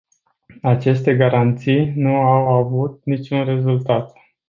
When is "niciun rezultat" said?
3.05-4.13